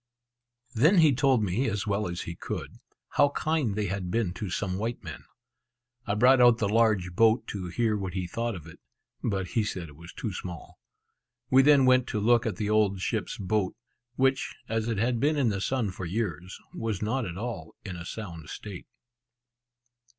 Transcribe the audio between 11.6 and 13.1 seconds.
then went to look at the old